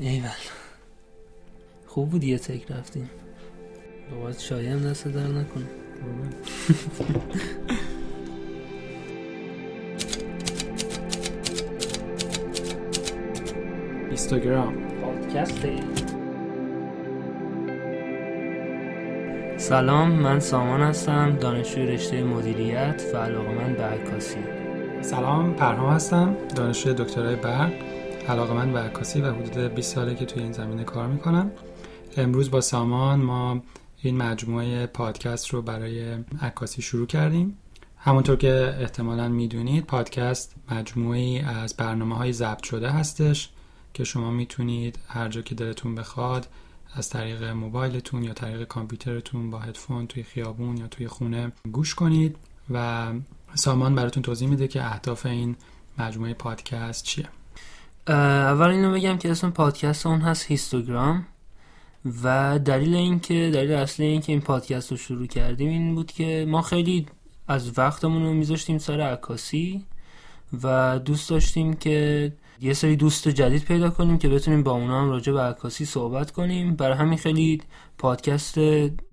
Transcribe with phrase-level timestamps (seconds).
[0.00, 0.28] ایول.
[1.86, 3.10] خوب بود یه تک رفتیم.
[4.22, 5.66] باید شایع هم دست در نکنه.
[14.08, 15.66] اینستاگرام پادکست
[19.56, 24.38] سلام من سامان هستم دانشجوی رشته مدیریت و علاقمند به عکاسی.
[25.00, 27.89] سلام پرهام هستم دانشجوی دکترای برق.
[28.28, 31.50] علاقمند به عکاسی و حدود 20 ساله که توی این زمینه کار می‌کنم.
[32.16, 33.62] امروز با سامان ما
[34.02, 37.56] این مجموعه پادکست رو برای عکاسی شروع کردیم.
[37.96, 43.48] همونطور که احتمالا می‌دونید پادکست مجموعی از برنامه های ضبط شده هستش
[43.94, 46.48] که شما می‌تونید هر جا که دلتون بخواد
[46.94, 52.36] از طریق موبایلتون یا طریق کامپیوترتون با هدفون توی خیابون یا توی خونه گوش کنید.
[52.70, 53.12] و
[53.54, 55.56] سامان براتون توضیح میده که اهداف این
[55.98, 57.28] مجموعه پادکست چیه.
[58.08, 61.26] اول اینو بگم که اسم پادکست اون هست هیستوگرام
[62.24, 66.62] و دلیل اینکه دلیل اصلی اینکه این پادکست رو شروع کردیم این بود که ما
[66.62, 67.06] خیلی
[67.48, 69.84] از وقتمون رو میذاشتیم سر عکاسی
[70.62, 75.10] و دوست داشتیم که یه سری دوست جدید پیدا کنیم که بتونیم با اونا هم
[75.10, 76.76] راجع به عکاسی صحبت کنیم.
[76.76, 77.62] برای همین خیلی
[77.98, 78.58] پادکست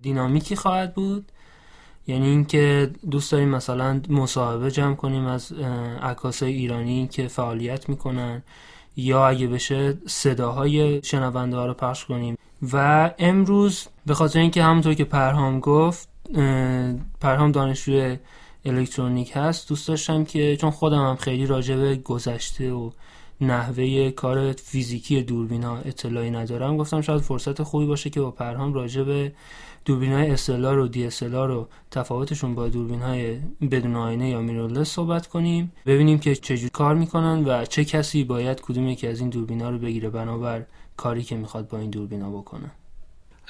[0.01, 1.31] دینامیکی خواهد بود.
[2.07, 5.51] یعنی اینکه دوست داریم مثلا مصاحبه جمع کنیم از
[6.01, 8.43] عکاسای ایرانی که فعالیت می‌کنن.
[8.97, 12.37] یا اگه بشه صداهای شنونده ها رو پخش کنیم.
[12.73, 16.09] و امروز به خاطر اینکه همونطور که پرهام گفت
[17.19, 18.17] پرهام دانشجوی
[18.65, 22.91] الکترونیک هست دوست داشتم که چون خودم هم خیلی راجع به گذشته و
[23.41, 28.73] نحوه کار فیزیکی دوربین ها اطلاعی ندارم گفتم شاید فرصت خوبی باشه که با پرهام
[28.73, 29.31] راجع به
[29.87, 33.37] دوربین های SLR و DSLR و تفاوتشون با دوربین های
[33.71, 35.71] بدون آینه یا میرورلس صحبت کنیم.
[35.85, 39.69] ببینیم که چجور کار می‌کنن و چه کسی باید کدوم یکی از این دوربین ها
[39.69, 40.09] رو بگیره.
[40.09, 40.65] بنابر
[40.97, 42.71] کاری که می‌خواد با این دوربین ها بکنه.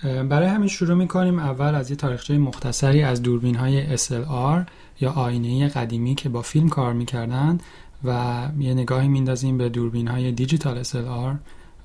[0.04, 4.70] برای همین شروع می‌کنیم اول از یه تاریخچه مختصری از دوربین های SLR
[5.02, 7.58] یا آینه قدیمی که با فیلم کار می‌کردن
[8.04, 11.36] و یه نگاهی میندازیم به دوربین های دیجیتال SLR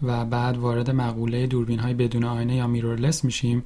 [0.02, 3.64] و بعد وارد مقوله دوربین های بدون آینه یا میرورلس میشیم.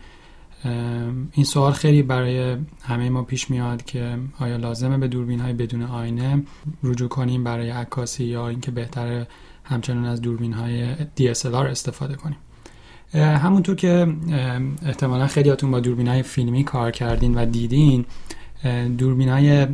[1.32, 5.82] این سوال خیلی برای همه ما پیش میاد که آیا لازمه به دوربین های بدون
[5.82, 6.42] آینه
[6.82, 9.26] رجوع کنیم برای عکاسی یا اینکه بهتره
[9.64, 12.38] همچنان از دوربین های DSLR استفاده کنیم؟
[13.14, 14.06] همونطور که
[14.86, 18.04] احتمالا خیلیاتون با دوربین های فیلمی کار کردین و دیدین
[18.98, 19.66] دوربین های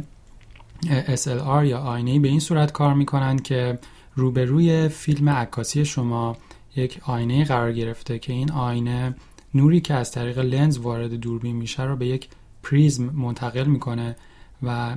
[1.16, 3.78] SLR یا آینه به این صورت کار می‌کنن که
[4.14, 6.36] روبروی فیلم عکاسی شما
[6.76, 9.14] یک آینه قرار گرفته که این آینه
[9.54, 12.28] نوری که از طریق لنز وارد دوربین میشه رو به یک
[12.62, 14.16] پریزم منتقل می‌کنه
[14.62, 14.96] و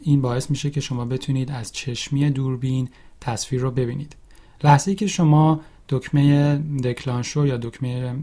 [0.00, 2.88] این باعث میشه که شما بتونید از چشمی دوربین
[3.20, 4.16] تصویر رو ببینید.
[4.64, 8.14] لحظه که شما دکمه دکلانشو یا دکمه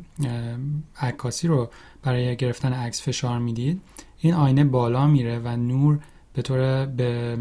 [1.01, 1.69] عکاسی رو
[2.03, 3.81] برای گرفتن عکس فشار می‌دید
[4.19, 5.99] این آینه بالا میره و نور
[6.33, 7.37] به طور به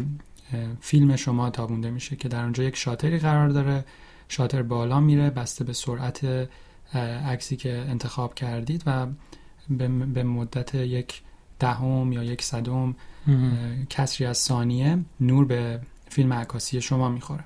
[0.81, 3.85] فیلم شما تابونده میشه که در اونجا یک شاتری قرار داره.
[4.27, 6.49] شاتر بالا میره بسته به سرعت
[7.25, 9.07] عکسی که انتخاب کردید و
[10.13, 11.21] به مدت یک
[11.59, 12.95] دهم یا یک صدم
[13.89, 17.43] کسری از ثانیه نور به فیلم عکاسی شما می‌خوره.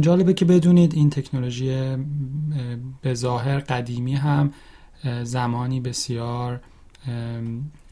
[0.00, 1.96] جالبه که بدونید این تکنولوژی
[3.02, 4.52] به ظاهر قدیمی هم
[5.22, 6.60] زمانی بسیار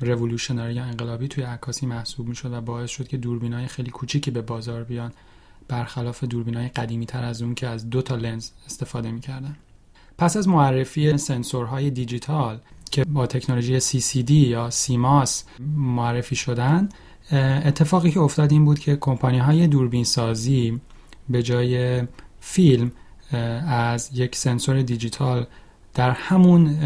[0.00, 3.20] رولوشنری یا انقلابی توی عکاسی محسوب می‌شد و باعث شد که
[3.52, 5.12] های خیلی کوچیکی به بازار بیان
[5.68, 6.24] برخلاف
[6.54, 9.56] های قدیمی تر از اون که از دو تا لنز استفاده می‌کردن.
[10.22, 12.58] پس از معرفی سنسورهای دیجیتال
[12.90, 15.44] که با تکنولوژی CCD یا سیماس
[15.76, 16.88] معرفی شدن
[17.64, 20.80] اتفاقی که افتاد این بود که کمپانی های دوربین سازی
[21.28, 22.02] به جای
[22.40, 22.92] فیلم
[23.68, 25.46] از یک سنسور دیجیتال
[25.94, 26.76] در همون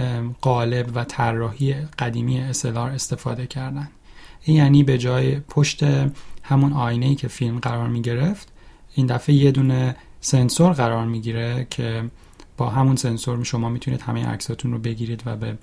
[0.40, 3.88] قالب و طراحی قدیمی SLR استفاده کردن
[4.42, 5.82] این یعنی به جای پشت
[6.42, 8.52] همون آینه که فیلم قرار می گرفت
[8.94, 12.04] این دفعه یه دونه سنسور قرار می‌گیره که
[12.56, 15.58] با همون سنسور شما می‌تونید همه عکساتون رو بگیرید و به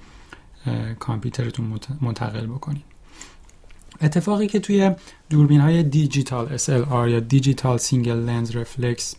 [1.00, 2.84] کامپیوترتون منتقل بکنید.
[4.02, 4.92] اتفاقی که توی
[5.30, 9.16] دوربین های دیجیتال SLR یا digital single lens reflex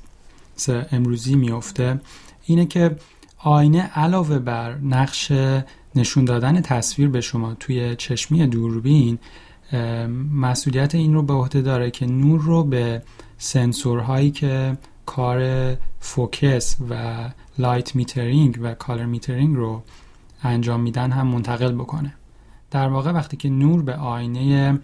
[0.69, 2.01] امروزی میفته
[2.45, 2.97] اینه که
[3.39, 5.33] آینه علاوه بر نقش
[5.95, 9.19] نشون دادن تصویر به شما توی چشمی دوربین
[10.33, 13.03] مسئولیت این رو به عهده داره که نور رو به
[13.39, 14.77] سنسورهایی که
[15.07, 15.41] کار
[16.01, 17.25] focus و
[17.59, 19.83] light metering و color metering رو
[20.43, 22.15] انجام میدن هم منتقل بکنه.
[22.71, 24.79] در واقع وقتی که نور به آینه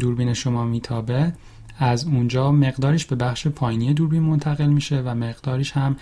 [0.00, 1.32] دوربین شما میتابه
[1.78, 5.96] از اونجا مقدارش به بخش پایینی دوربین منتقل میشه و مقدارش هم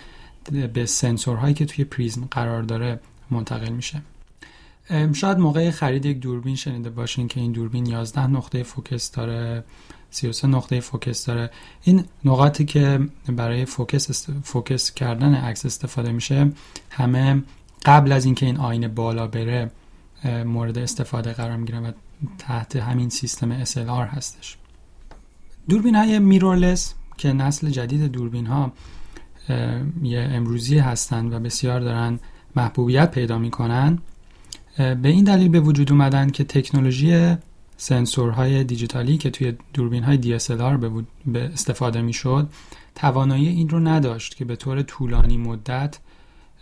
[0.72, 3.00] به سنسورهایی که توی prism قرار داره
[3.30, 4.02] منتقل میشه.
[5.12, 9.64] شاید موقع خرید یک دوربین شنیده باشین که این دوربین 11 نقطه focus داره.
[10.14, 11.50] 33 نقطه focus داره.
[11.82, 16.52] این نقاطی که برای focus focus کردن عکس استفاده میشه
[16.90, 17.42] همه
[17.84, 19.70] قبل از اینکه این آینه بالا بره
[20.44, 21.92] مورد استفاده قرار می‌گیره و
[22.38, 24.56] تحت همین سیستم SLR هستش.
[25.68, 28.72] دوربین های میرورلس که نسل جدید دوربین ها
[30.02, 32.18] یه امروزی هستند و بسیار دارن
[32.56, 33.98] محبوبیت پیدا می‌کنن
[34.76, 37.36] به این دلیل به وجود اومدن که تکنولوژی
[37.76, 42.48] سنسورهای دیجیتالی که توی دوربین های DSLR به استفاده می‌شد
[42.94, 45.98] توانایی این رو نداشت که به طور طولانی مدت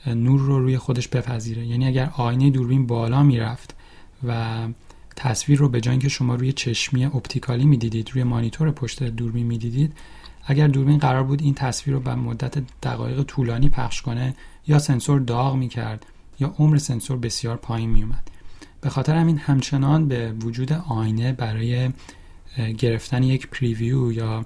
[0.07, 1.67] نور رو روی خودش بپذیره.
[1.67, 3.75] یعنی اگر آینه دوربین بالا می‌رفت
[4.29, 4.63] و
[5.17, 9.93] تصویر رو به جای اینکه شما روی چشمی اپتیکالی می‌دیدید روی مانیتور پشت دوربین می‌دیدید
[10.45, 14.35] اگر دوربین قرار بود این تصویر رو به مدت دقایق طولانی پخش کنه
[14.67, 16.07] یا سنسور داغ می‌کرد
[16.41, 18.31] یا عمر سنسور بسیار پایین میومد
[18.83, 21.91] به خاطر همین همچنان به وجود آینه برای
[22.79, 24.45] گرفتن یک preview یا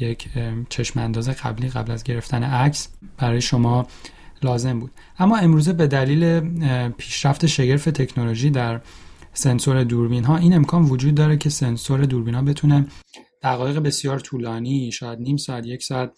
[0.00, 0.28] یک
[0.68, 3.86] چشم انداز قبلی قبل از گرفتن عکس برای شما
[4.42, 4.90] لازم بود.
[5.18, 6.40] اما امروزه به دلیل
[6.88, 8.80] پیشرفت شگرف تکنولوژی در
[9.32, 12.86] سنسور دوربین ها این امکان وجود داره که سنسور دوربین ها بتونه
[13.42, 16.12] دقایق بسیار طولانی شاید نیم ساعت یک ساعت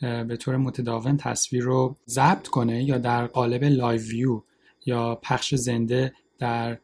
[0.00, 4.42] به طور متداوم تصویر رو ضبط کنه یا در قالب live view
[4.86, 6.78] یا پخش زنده در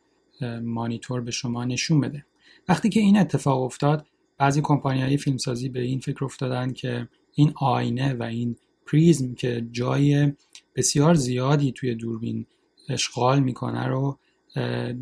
[0.62, 2.24] مانیتور به شما نشون بده.
[2.68, 4.06] وقتی که این اتفاق افتاد
[4.38, 9.66] بعضی کمپانی های فیلمسازی به این فکر افتادن که این آینه و این پریزم که
[9.72, 10.32] جای
[10.76, 12.46] بسیار زیادی توی دوربین
[12.88, 14.18] اشغال می‌کنه رو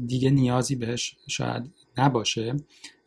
[0.06, 2.56] دیگه نیازی بهش شاید نباشه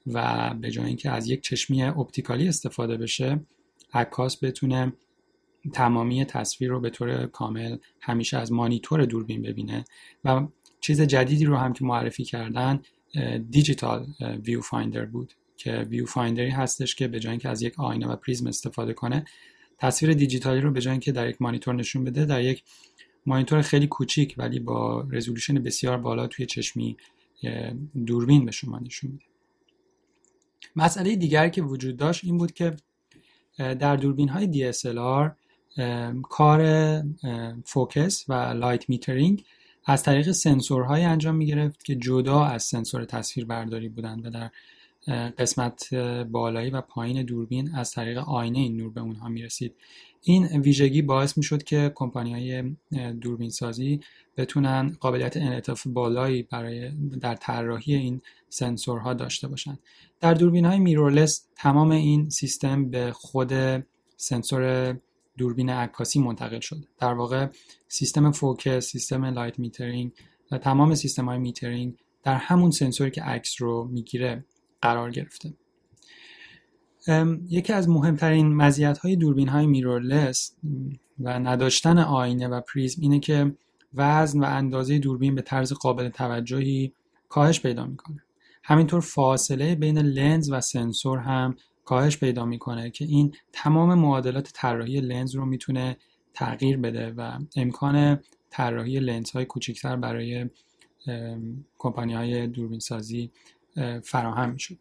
[0.07, 3.45] و به جای اینکه از یک چشمی اپتیکالی استفاده بشه
[3.94, 4.94] عکاس بتونه
[5.74, 9.86] تمامی تصویر رو به طور کامل همیشه از مانیتور دوربین ببینه
[10.24, 10.48] و
[10.81, 12.80] چیز جدیدی رو هم که معرفی کردن
[13.50, 14.08] digital
[14.46, 18.48] viewfinder بود که viewfinder ی هستش که به جای اینکه از یک آینه و prism
[18.48, 19.25] استفاده کنه
[19.77, 22.63] تصویر دیجیتالی رو به جای اینکه در یک مانیتور نشون بده در یک
[23.25, 26.98] مانیتور خیلی کوچیک ولی با resolution بسیار بالا توی چشمی
[28.06, 29.25] دوربین به شما نشون میده.
[30.75, 32.75] مسئله دیگری که وجود داشت این بود که
[33.57, 35.31] در دوربین های DSLR
[36.30, 36.62] کار
[37.66, 39.44] focus و light metering
[39.86, 44.52] از طریق سنسورهایی انجام می گرفت که جدا از سنسور تصویر برداری بودند و در
[45.38, 45.94] قسمت
[46.24, 49.76] بالایی و پایین دوربین از طریق آینه این نور به اونها می رسید
[50.22, 52.76] این ویژگی باعث می شد که کمپانی های
[53.14, 54.00] دوربین سازی
[54.38, 56.90] بتونن قابلیت انعطاف بالایی برای
[57.22, 59.80] در طراحی این سنسورها داشته باشند.
[60.20, 63.54] در دوربین های mirrorless تمام این سیستم به خود
[64.18, 64.96] سنسور
[65.38, 66.86] دوربین عکاسی منتقل شد.
[66.98, 67.48] در واقع
[67.88, 70.12] سیستم focus سیستم light metering
[70.52, 74.46] و تمام سیستم های metering در همون سنسوری که عکس رو می‌گیره
[74.82, 75.54] قرار گرفته.
[77.50, 80.56] یکی از مهمترین مزیت های دوربین های mirrorless
[81.20, 83.56] و نداشتن آینه و prism اینه که
[83.94, 86.94] وزن و اندازه دوربین به طرز قابل توجهی
[87.30, 88.24] کاهش پیدا می‌کنه.
[88.64, 91.56] همینطور فاصله بین لنز و سنسور هم
[91.86, 95.98] کاهش پیدا می‌کنه که این تمام معادلات طراحی لنز رو می‌تونه
[96.34, 100.50] تغییر بده و امکان طراحی لنز های کوچکتر برای
[101.77, 103.32] کمپانی های دوربین سازی
[104.04, 104.77] فراهم می‌شد.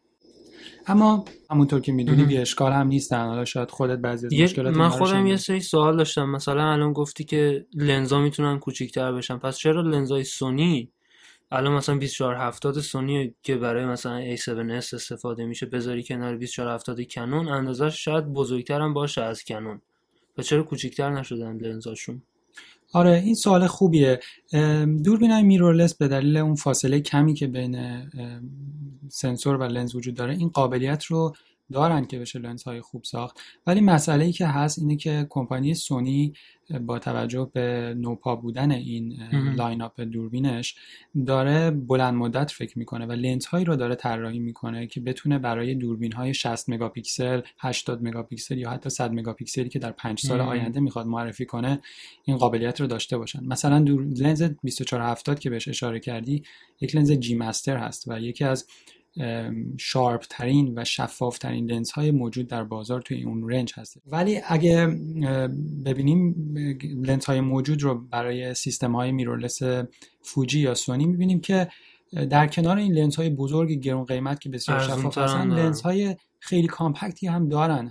[0.86, 3.26] اما همونطور که می‌دونی بی اشکال هم نیستن.
[3.26, 6.30] حالا شاید خودت بعضی از مشکلات من خودم یه سری سوال داشتم.
[6.30, 9.38] مثلا الان گفتی که لنزا می‌تونن کوچیک‌تر بشن.
[9.38, 10.92] پس چرا لنزای سونی
[11.54, 18.04] الان مثلا 2470 سونی که برای مثلا A7S استفاده میشه بذاری کنار 2470 کنون اندازش
[18.04, 18.24] شاید
[18.70, 19.80] هم باشه از Canon.
[20.38, 22.22] و چرا کوچیکتر نشدن لنزاشون؟
[22.92, 24.20] آره این سوال خوبیه.
[25.04, 28.02] دوربین های mirrorless به دلیل اون فاصله کمی که بین
[29.08, 31.34] سنسور و لنز وجود داره این قابلیت رو
[31.72, 33.40] دارن که بشه لنز های خوب ساخت.
[33.66, 36.32] ولی مسئله ای که هست اینه که کمپانی سونی
[36.86, 39.16] با توجه به نوپا بودن این
[39.56, 40.76] line up دوربینش
[41.26, 45.74] داره بلند مدت فکر می‌کنه و لنز هایی رو داره طراحی می‌کنه که بتونه برای
[45.74, 50.80] دوربین های 60 مگاپیکسل 80 مگاپیکسل یا حتی 100 مگاپیکسلی که در 5 سال آینده
[50.80, 51.80] می‌خواد معرفی کنه
[52.24, 53.44] این قابلیت رو داشته باشن.
[53.44, 54.02] مثلا دور...
[54.02, 56.42] لنز 2470 که بهش اشاره کردی
[56.80, 58.66] یک لنز G Master هست و یکی از
[59.78, 64.40] sharp ترین و شفاف ترین لنز های موجود در بازار توی اون range هست ولی
[64.48, 64.86] اگه
[65.84, 66.34] ببینیم
[66.82, 69.62] لنز های موجود رو برای سیستم های mirrorless
[70.22, 71.68] فوجی یا سونی می‌بینیم که
[72.30, 76.66] در کنار این لنز های بزرگ گرون قیمت که بسیار شفاف هستن لنز های خیلی
[76.66, 77.90] compact ی هم دارن.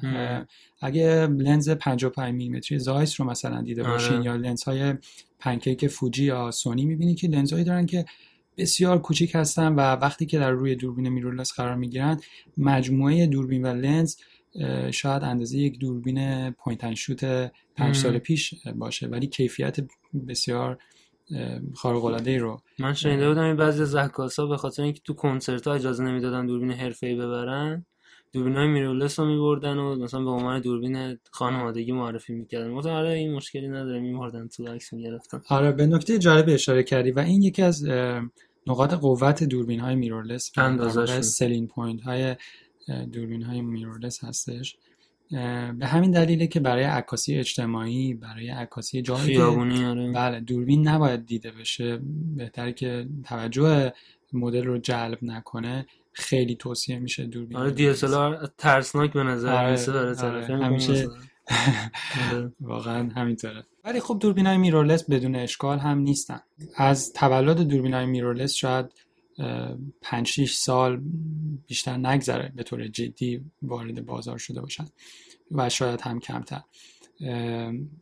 [0.81, 3.91] اگه لنز 55 میلیمتری Zeiss رو مثلا دیده آره.
[3.91, 4.93] باشین یا لنز های
[5.39, 8.05] pancake فوجی یا سونی می‌بینید که لنزهایی دارن که
[8.57, 12.19] بسیار کوچیک هستن و وقتی که در روی دوربین mirrorless قرار می‌گیرن
[12.57, 14.15] مجموعه دوربین و لنز
[14.91, 17.51] شاید اندازه یک دوربین point and shoot.
[17.75, 19.77] پنج سال پیش باشه ولی کیفیت
[20.27, 20.77] بسیار
[21.73, 25.67] خارق العاده رو من شنیده بودم این بعضی از عکاسا به خاطر اینکه تو کنسرت
[25.67, 27.85] ها اجازه نمی‌دادن دوربین حرفه‌ای ببرن
[28.33, 32.73] دوربین های mirrorless رو میبردن و مثلا به عنوان دوربین خانوادگی معرفی می‌کردن.
[32.73, 35.41] گفتم آره این مشکلی نداره میبردن تو عکس می‌گرفتن.
[35.49, 37.85] آره به نکته جالب اشاره کردی و این یکی از
[38.67, 41.05] نقاط قوت دوربین های mirrorless در اندازه‌شون.
[41.05, 42.35] واقع selling point های
[43.11, 44.77] دوربین های mirrorless هستش.
[45.79, 50.11] به همین دلیله که برای عکاسی اجتماعی برای عکاسی جایی آره.
[50.11, 51.99] بله دوربین نباید دیده بشه.
[52.35, 53.93] بهتره که توجه
[54.33, 55.85] مدل رو جلب نکنه.
[56.13, 57.93] خیلی توصیه میشه دوربین آره دی
[58.57, 61.07] ترسناک به نظر آره، برای آره، طرف همیشه-.
[62.61, 63.63] واقعا همینطوره.
[63.83, 66.39] ولی خب دوربین های میرورلس بدون اشکال هم نیستن.
[66.75, 68.85] از تولد دوربین های میرورلس شاید
[70.01, 71.01] 5 6 سال
[71.67, 74.85] بیشتر نگذره به طور جدی وارد بازار شده باشن
[75.51, 76.61] و شاید هم کمتر.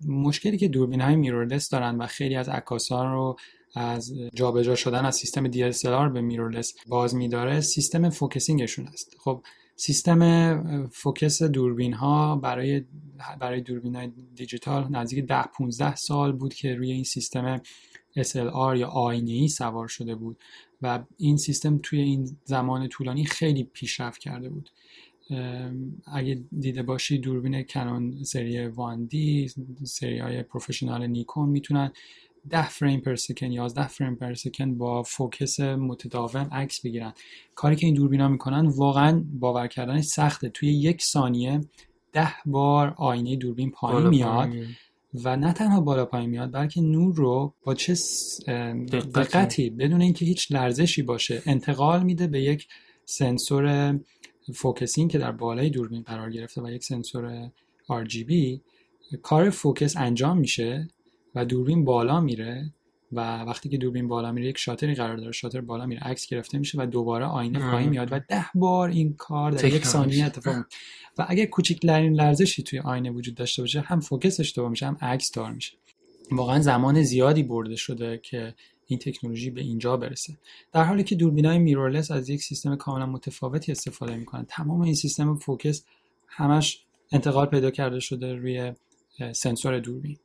[0.07, 3.37] مشکلی که دوربین های میرورلس دارن و خیلی از عکاسان رو
[3.75, 9.15] از جابجا شدن از سیستم DSLR به mirrorless باز میداره سیستم focusing شون است.
[9.19, 9.43] خب
[9.75, 12.83] سیستم فوکس دوربین ها برای
[13.39, 17.61] برای دوربین های دیجیتال نزدیک 10 15 سال بود که روی این سیستم
[18.19, 20.37] SLR یا آینه ای سوار شده بود
[20.81, 24.69] و این سیستم توی این زمان طولانی خیلی پیشرفت کرده بود.
[26.13, 29.15] اگه دیده باشی دوربین کنون سری 1D
[29.83, 31.91] سری های professional نیکون می‌تونن
[32.49, 37.13] 10 frame per second 11 frame per second با فوکس متداوم عکس بگیرن
[37.55, 41.61] کاری که این دوربینا می‌کنن واقعا باور کردنش سخته توی یک ثانیه
[42.13, 44.49] ده بار آینه دوربین پایین میاد.
[45.23, 49.09] و نه تنها بالا پایین میاد بلکه نور رو با چه دقتی.
[49.09, 52.67] دقتی بدون اینکه هیچ لرزشی باشه انتقال میده به یک
[53.05, 53.95] سنسور
[54.55, 57.51] focusing که در بالای دوربین قرار گرفته و یک سنسور
[57.89, 58.59] RGB
[59.21, 60.87] کار فوکس انجام میشه
[61.35, 62.73] و دوربین بالا میره
[63.11, 66.57] و وقتی که دوربین بالا میره یک شاتری قرار داره شاتر بالا میره عکس گرفته
[66.57, 67.71] میشه و دوباره آینه.
[67.71, 70.25] پایین میاد و ده بار این کار در یک ثانیه.
[70.25, 70.77] اتفاق میفته.
[71.17, 75.31] و اگه کوچکترین لرزشی توی آینه وجود داشته باشه هم فوکس اشتباه میشه هم عکس
[75.31, 75.73] تار میشه
[76.31, 78.55] واقعا زمان زیادی برده شده که
[78.87, 80.37] این تکنولوژی به اینجا برسه
[80.71, 85.35] در حالی که دوربینای mirrorless از یک سیستم کاملا متفاوتی استفاده می‌کنن تمام این سیستم
[85.35, 85.85] فوکس
[86.27, 88.73] همش انتقال پیدا کرده شده روی
[89.33, 90.17] سنسور دوربین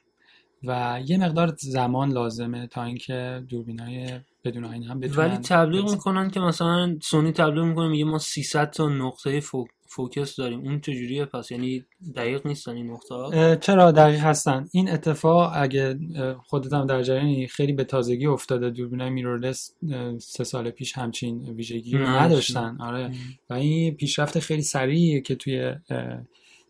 [0.64, 5.90] و یه مقدار زمان لازمه تا اینکه دوربینای بدون آینه هم بتونن ولی تبلیغ.
[5.90, 10.60] می‌کنن که مثلا سونی تبلیغ می‌کنه میگه ما 300 تا نقطه فو- فوکس داریم.
[10.60, 11.84] اون چجوریه؟ پس یعنی
[12.16, 15.98] دقیق نیستن این نقطه چرا دقیق هستن؟ این اتفاق اگه
[16.46, 18.70] خودت هم در جریانی خیلی به تازگی افتاده.
[18.70, 19.70] دوربینای میرورلس
[20.18, 22.76] سه سال پیش همچین ویژگی رو نداشتن.
[22.80, 23.10] آره.
[23.50, 25.74] و این پیشرفت خیلی سریعیه که توی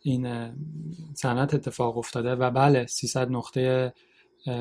[0.06, 0.52] این
[1.14, 3.92] صنعت اتفاق افتاده و بله 300 نقطه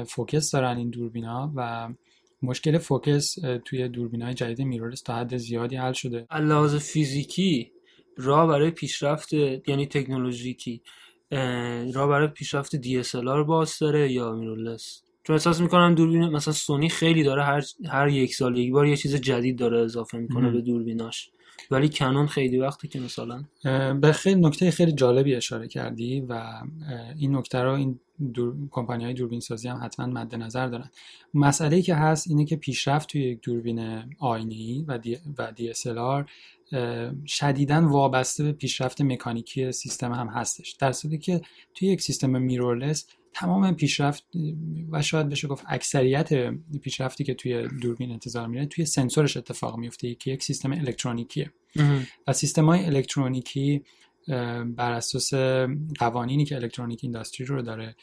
[0.07, 1.89] فوکس دارن این دوربینا و
[2.41, 3.35] مشکل فوکس
[3.65, 6.27] توی دوربینای جدید میرورلس تا حد زیادی حل شده.
[6.31, 7.71] لحاظ فیزیکی
[8.17, 9.33] راه برای پیشرفت
[9.67, 10.81] یعنی تکنولوژیکی
[11.31, 16.89] اه، راه برای پیشرفت DSLR باز داره یا میرورلس؟ چون احساس می‌کنم دوربین مثلا سونی
[16.89, 20.51] خیلی داره هر هر یک سال یک بار یه چیز جدید داره اضافه می‌کنه.
[20.51, 21.31] به دوربیناش.
[21.71, 23.43] ولی کنون خیلی وقتی که مثلا
[23.93, 26.62] به خیلی نکته خیلی جالبی اشاره کردی و
[27.17, 28.00] این نکته رو این
[28.33, 28.55] دور...
[28.71, 30.89] کمپانی های دوربین سازی هم حتما مد نظر دارن.
[31.33, 35.17] مسئله که هست اینه که پیشرفت توی یک دوربین آینه‌ای و دی...
[35.38, 36.29] و DSLR
[37.25, 40.71] شدیدا وابسته به پیشرفت مکانیکی سیستم هم هستش.
[40.71, 41.41] در صورتی که
[41.74, 44.23] توی یک سیستم میرورلس تمام پیشرفت
[44.91, 46.49] و شاید بشه گفت اکثریت
[46.81, 51.51] پیشرفتی که توی دوربین انتظار میره توی سنسورش اتفاق میفته که یک سیستم الکترونیکیه.
[52.27, 53.83] و سیستم های الکترونیکی
[54.75, 55.33] بر اساس
[55.99, 57.95] قوانینی که الکترونیک اینداستری رو داره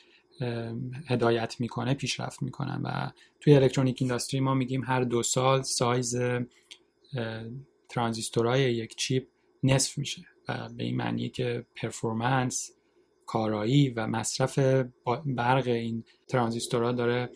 [1.07, 2.81] هدایت می‌کنه پیشرفت می‌کنن.
[2.85, 3.11] و
[3.41, 6.43] توی الکترونیک اینداستری ما میگیم هر دو سال سایز اه،
[7.89, 9.27] ترانزیستورهای یک چیپ
[9.63, 10.23] نصف میشه.
[10.49, 12.71] و به این معنیه که پرفورمنس
[13.33, 14.59] کارایی و مصرف
[15.27, 17.31] برق این ترانزیستورها داره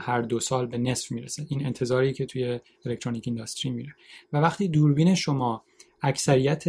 [0.00, 1.46] هر دو سال به نصف می‌رسه.
[1.48, 3.94] این انتظاری که توی الکترونیک اینداستری میره.
[4.32, 5.64] و وقتی دوربین شما
[6.02, 6.64] اکثریت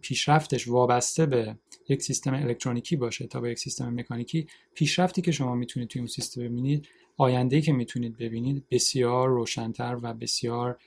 [0.00, 1.56] پیشرفتش وابسته به
[1.88, 6.08] یک سیستم الکترونیکی باشه تا به یک سیستم مکانیکی پیشرفتی که شما می‌تونید توی اون
[6.08, 10.78] سیستم ببینید آینده‌ای که می‌تونید ببینید بسیار روشنتر و بسیار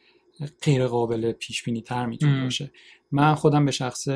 [0.62, 2.72] غیر قابل پیش بینی تر می‌تونه باشه.
[3.12, 4.08] من خودم به شخص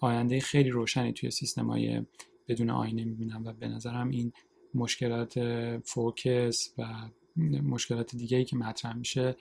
[0.00, 2.02] آینده خیلی روشنی توی سیستم های
[2.48, 4.32] بدون آینه می‌بینم و به نظرم این
[4.74, 5.40] مشکلات
[5.84, 6.84] فوکس و
[7.62, 9.36] مشکلات دیگه ای که مطرح میشه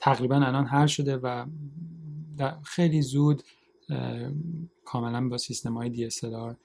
[0.00, 1.46] تقریبا الان حل شده و
[2.64, 3.42] خیلی زود
[4.84, 6.56] کاملا با سیستم های DSLR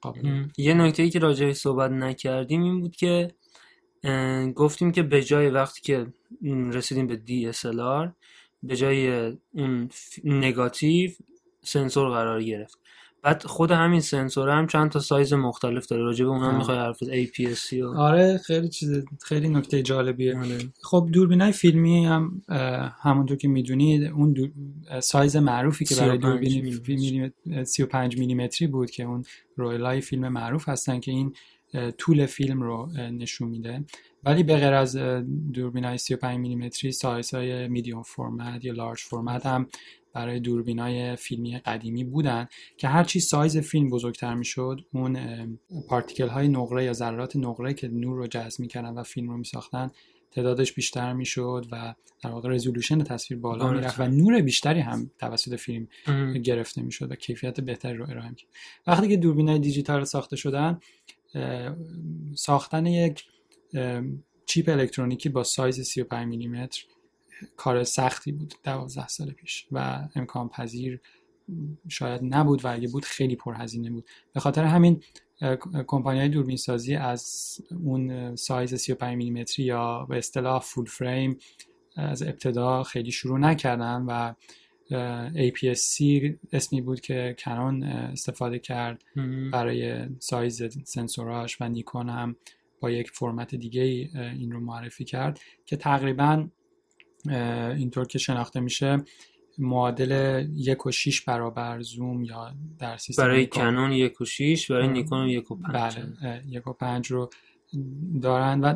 [0.00, 3.34] قابل یه نکته ای که راجعه صحبت نکردیم این بود که
[4.54, 6.06] گفتیم که به جای وقتی که
[6.72, 8.12] رسیدیم به DSLR
[8.64, 9.88] به جای اون
[10.24, 11.10] نگاتیو
[11.62, 12.78] سنسور قرار گرفت.
[13.22, 16.02] بعد خود همین سنسور هم چند تا سایز مختلف داره.
[16.02, 20.38] راجع به اونها می‌خوای حرف APS-C و آره خیلی چیز خیلی نکته جالبیه.
[20.38, 20.58] آره.
[20.82, 22.42] خب دوربینای فیلمی هم
[23.02, 24.52] همونطور که می‌دونید اون
[25.00, 27.30] سایز معروفی که برای دوربین فیلمی
[27.64, 29.24] 35 میلیمتری بود که اون
[29.56, 31.34] رویلای فیلم معروف هستن که این
[31.98, 33.84] طول فیلم رو نشون میده.
[34.24, 34.96] ولی به غیر از
[35.52, 39.68] دوربینای 35 میلیمتری سایزهای میدیوم فرمت یا لارج فرمت هم
[40.12, 45.18] برای دوربینای فیلمی قدیمی بودن که هرچی سایز فیلم بزرگتر می‌شد اون
[45.88, 49.90] پارتیکل های نقره یا ذرات نقره که نور رو جذب می‌کردن و فیلم رو میساختن
[50.30, 55.54] تعدادش بیشتر می‌شد و در واقع رزولوشن تصویر بالا می‌رفت و نور بیشتری هم توسط
[55.54, 55.88] فیلم
[56.44, 58.50] گرفته می‌شد و کیفیت بهتری رو ارائه می‌کرد.
[58.86, 60.78] وقتی که دوربینای دیجیتال ساخته شدن
[62.34, 63.24] ساختن یک
[64.46, 66.84] چیپ الکترونیکی با سایز 35 میلیمتر
[67.56, 71.00] کار سختی بود دوازده سال پیش و امکان پذیر
[71.88, 74.04] شاید نبود و اگه بود خیلی پرهزینه بود.
[74.32, 75.02] به خاطر همین
[75.86, 81.38] کمپانی های دوربین سازی از اون سایز 35 میلیمتری یا به اصطلاح فول فریم
[81.96, 84.34] از ابتدا خیلی شروع نکردن و
[85.34, 86.02] APS-C
[86.52, 89.04] اسمی بود که کنون استفاده کرد
[89.52, 92.36] برای سایز سنسوراش و نیکون هم
[92.80, 93.82] با یک فرمت دیگه
[94.14, 96.48] این رو معرفی کرد که تقریبا
[97.76, 99.04] اینطور که شناخته میشه
[99.58, 104.88] معادل یک و شیش برابر زوم یا در سیستم برای کنون یک و شیش برای
[104.88, 105.96] نیکون یک و پنج.
[105.96, 107.30] بله یک و پنج رو
[108.22, 108.74] دارن و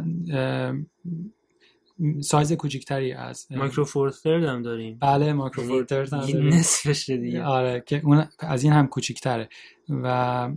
[2.20, 4.98] سایز کوچکتری از micro four هم داریم.
[5.00, 6.48] بله micro four هم داریم.
[6.48, 7.44] نصفش دیگه.
[7.58, 9.48] آره که اون از این هم کوچکتره
[9.88, 10.50] و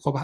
[0.00, 0.18] خب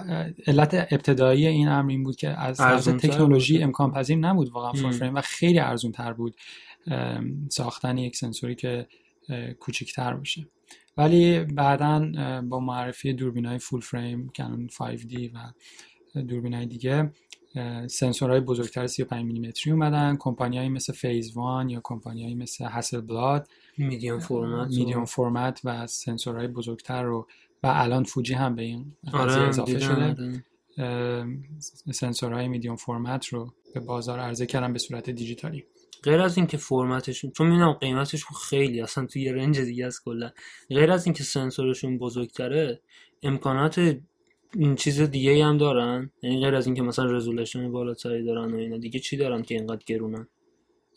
[0.47, 5.15] علت ابتدایی این امر این بود که از تکنولوژی امکان پذیر نبود واقعا full frame
[5.15, 6.35] و خیلی ارزون تر بود
[7.49, 8.87] ساختن یک سنسوری که
[9.61, 10.47] کوچکتر باشه.
[10.97, 12.13] ولی بعدا
[12.43, 15.53] با معرفی دوربین های full frame کنون 5D و
[16.23, 17.13] دوربین های دیگه
[17.87, 20.17] سنسورهای بزرگتر 35 میلیمتری اومدن.
[20.17, 27.03] کمپانی مثل Phase One یا کمپانی مثل Hasselblad medium format medium format و سنسورهای بزرگتر
[27.03, 27.27] رو
[27.63, 30.43] و الان فوجی هم به این قضیه آره اضافه شده.
[31.93, 35.65] سنسورهای medium format رو به بازار عرضه کردن به صورت دیجیتالی.
[36.03, 40.31] غیر از اینکه فرمتشون چون می‌دونم قیمتشون خیلی اصلا توی یه range دیگه از کلا.
[40.69, 42.81] غیر از اینکه سنسورشون بزرگتره
[43.23, 43.99] امکانات
[44.55, 48.77] این چیز دیگه هم دارن؟ یعنی غیر از اینکه مثلا resolution بالاتری دارن و اینا
[48.77, 50.27] دیگه چی دارن که اینقدر گرونن؟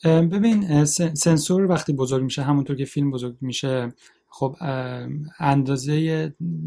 [0.06, 3.94] ببین سنسور وقتی بزرگ میشه همونطور که فیلم بزرگ میشه
[4.30, 4.56] خب
[5.40, 5.96] اندازه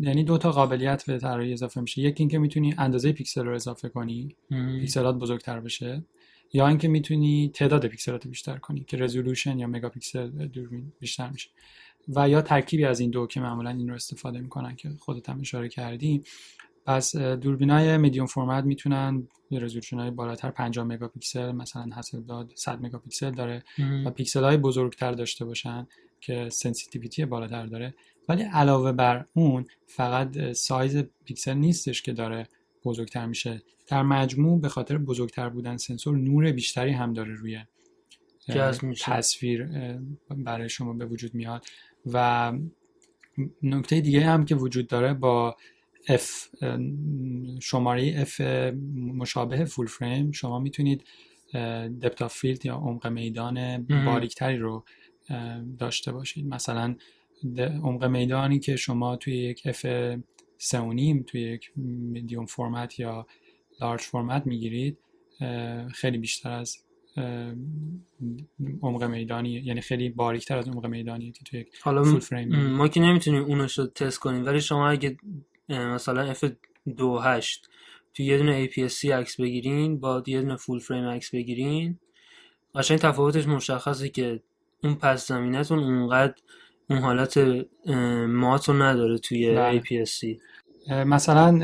[0.01, 2.03] یعنی دو تا قابلیت به طراحی اضافه میشه.
[2.03, 4.37] یکی اینکه می‌تونی اندازه پیکسل رو اضافه کنی
[4.81, 6.05] پیکسلات بزرگتر بشه.
[6.53, 11.51] یا اینکه می‌تونی تعداد پیکسلات بیشتر کنی که resolution یا مگاپیکسل دوربین بیشتر میشه.
[12.09, 15.41] و یا ترکیبی از این دو که معمولا این رو استفاده می‌کنن که خودت هم
[15.41, 16.23] اشاره کردی.
[16.87, 23.63] پس های medium format می‌تونن resolution های بالاتر 50 مگاپیکسل مثلا Hasselblad 100 مگاپیکسل داره
[24.05, 25.87] و پیکسل های بزرگتر داشته باشن
[26.21, 27.95] که sensitivity بالاتر داره.
[28.29, 32.49] ولی علاوه بر اون فقط سایز پیکسل نیستش که داره
[32.85, 33.63] بزرگتر میشه.
[33.87, 37.65] در مجموع به خاطر بزرگتر بودن سنسور نور بیشتری هم داره روی
[39.03, 39.69] تصویر
[40.31, 41.65] برای شما به وجود میاد.
[42.13, 42.53] و
[43.63, 45.57] نکته دیگه هم که وجود داره با
[46.09, 46.57] F
[47.61, 48.41] شماره F
[48.97, 51.05] مشابه full frame شما می‌تونید
[52.03, 54.85] depth field یا عمق میدان باریکتری رو
[55.79, 56.47] داشته باشید.
[56.47, 56.97] مثلا
[57.83, 59.87] عمق میدانی که شما توی یک F
[60.59, 63.27] سه توی یک medium format یا
[63.81, 64.99] large format می‌گیرید
[65.93, 66.79] خیلی بیشتر از
[68.83, 72.89] عمق میدانی یعنی خیلی باریکتر از عمق میدانی که توی یک حالا فول فریم ما
[72.89, 75.17] که نمی‌تونیم اونش رو تست کنیم ولی شما اگه
[75.69, 76.45] مثلا f2.8
[78.15, 81.99] توی یه دونه APS-C عکس بگیرین با یه دونه فول فریم عکس بگیرین
[82.75, 84.41] قشنگ تفاوتش مشخصه که
[84.85, 86.35] اون پس زمینتون اونقدر
[86.91, 87.39] اون حالت
[88.29, 89.81] ماتو نداره توی بله.
[89.81, 90.27] APS-C
[90.91, 91.59] مثلا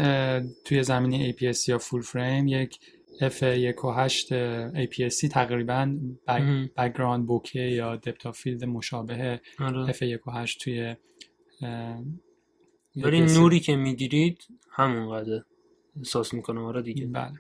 [0.64, 2.78] توی زمینه APS یا فول فریم یک
[3.20, 4.32] F1.8
[4.74, 5.96] APS-C تقریبا
[6.28, 6.70] مهم.
[6.76, 9.92] بکگراند بوکه یا دپتافیلد مشابه آره.
[9.92, 10.96] F1.8 توی
[12.96, 13.20] ولی.
[13.20, 14.38] نوری که می‌گیرید
[14.70, 15.42] همونقدر
[15.98, 16.64] احساس می‌کنم.
[16.64, 17.06] آره دیگه.
[17.06, 17.32] بله.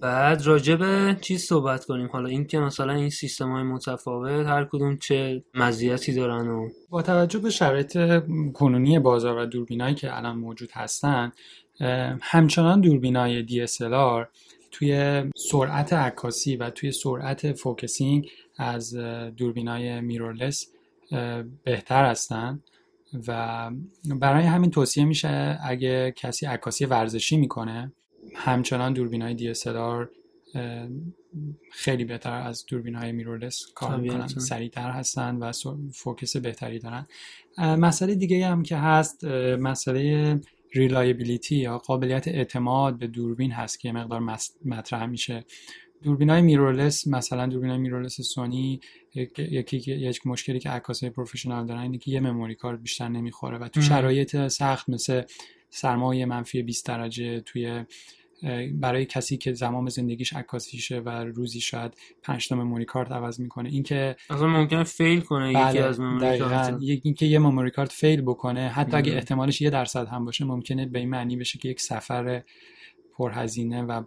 [0.00, 2.08] بعد راجع به چیز صحبت کنیم.
[2.12, 7.38] حالا اینکه مثلا این سیستم های متفاوت هر کدوم چه مزیتی دارن و با توجه
[7.38, 7.98] به شرایط
[8.54, 11.32] کنونی بازار و دوربینایی که الان موجود هستن
[12.22, 14.26] همچنان دوربینای DSLR
[14.70, 18.94] توی سرعت عکاسی و توی سرعت فوکسینگ از
[19.36, 20.72] دوربینای میرورلس
[21.64, 22.62] بهتر هستن.
[23.28, 23.70] و
[24.04, 27.92] برای همین توصیه میشه اگه کسی عکاسی ورزشی می‌کنه
[28.34, 30.08] همچنان دوربینای DSLR
[30.54, 30.88] اه،
[31.72, 34.26] خیلی بهتر از دوربین های میرورلس کار می‌کنن.
[34.26, 35.52] سریعتر هستن و
[35.92, 37.06] فوکس بهتری دارن
[37.58, 39.24] مسئله دیگه هم که هست
[39.60, 40.40] مسئله
[40.72, 45.44] reliability یا قابلیت اعتماد به دوربین هست که مقدار مطرح میشه
[46.02, 48.80] دوربین های mirrorless مثلا دوربین های mirrorless سونی
[49.14, 53.58] یک- یکی یک مشکلی که عکاسای professional دارن اینه که یه memory card بیشتر نمی‌خوره
[53.58, 53.80] و تو.
[53.80, 55.22] شرایط سخت مثل
[55.70, 57.84] سرمای منفی 20 درجه توی
[58.74, 63.68] برای کسی که زمان زندگیش عکاسیشه و روزی شاید 5 تا مموری کارت عوض می‌کنه
[63.68, 68.20] اینکه اصلا ممکنه فیل کنه یکی بله از مموری کارت اینکه یه مموری کارت فیل
[68.22, 69.12] بکنه حتی اگه.
[69.12, 72.42] احتمالش یه درصد هم باشه ممکنه به این معنی بشه که یک سفر
[73.18, 74.02] پرهزینه و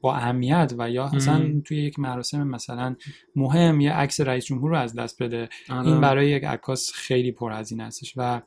[0.00, 1.60] با اهمیت و یا اصلا.
[1.64, 2.96] توی یک مراسم مثلا
[3.36, 5.86] مهم یه عکس رئیس جمهور رو از دست بده آره.
[5.86, 8.42] این برای یک عکاس خیلی پرهزینه هستش و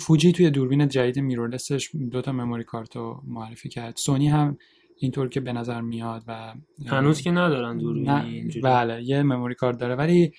[0.00, 4.58] فوجی توی دوربین جدید میرورلسش دو تا مموری کارت رو معرفی کرد سونی هم
[4.96, 6.54] اینطور که به نظر میاد و
[6.86, 10.32] هنوز که ندارن دوربینی نه بله یه memory card داره ولی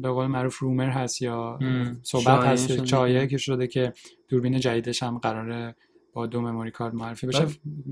[0.00, 1.58] به قول معروف rumor هست یا.
[2.02, 2.84] صحبت هست.
[2.84, 3.92] شایعه شده که
[4.28, 5.74] دوربین جدیدش هم قراره
[6.18, 7.46] با دو memory card معرفی بشه.